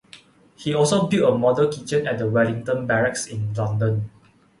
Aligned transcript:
He 0.55 0.73
also 0.73 1.05
built 1.05 1.31
a 1.31 1.37
model 1.37 1.67
kitchen 1.71 2.07
at 2.07 2.17
the 2.17 2.27
Wellington 2.27 2.87
Barracks 2.87 3.27
in 3.27 3.53
London. 3.53 4.09